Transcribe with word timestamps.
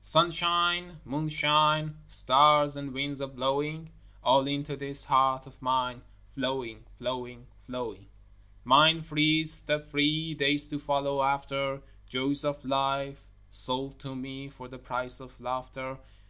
Sun 0.00 0.30
shine, 0.30 0.98
moon 1.04 1.28
shine, 1.28 1.98
Stars, 2.08 2.74
and 2.74 2.94
winds 2.94 3.20
a 3.20 3.26
blowing, 3.26 3.90
All 4.22 4.46
into 4.46 4.76
this 4.78 5.04
heart 5.04 5.46
of 5.46 5.60
mine 5.60 6.00
Flowing, 6.34 6.86
flowing, 6.96 7.48
flowing! 7.66 8.08
Mind 8.64 9.04
free, 9.04 9.44
step 9.44 9.90
free, 9.90 10.32
Days 10.32 10.68
to 10.68 10.78
follow 10.78 11.22
after, 11.22 11.82
Joys 12.06 12.46
of 12.46 12.64
life 12.64 13.26
sold 13.50 13.98
to 13.98 14.16
me 14.16 14.48
For 14.48 14.68
the 14.68 14.78
price 14.78 15.20
of 15.20 15.38
laughter. 15.38 15.98